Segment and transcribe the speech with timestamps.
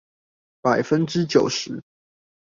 [0.61, 1.83] 百分之九十